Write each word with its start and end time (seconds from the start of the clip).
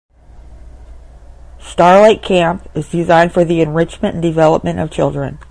Star 1.59 2.01
Lake 2.01 2.23
Camp 2.23 2.67
is 2.73 2.89
designed 2.89 3.31
for 3.31 3.45
the 3.45 3.61
enrichment 3.61 4.15
and 4.15 4.23
development 4.23 4.79
of 4.79 4.89
children. 4.89 5.39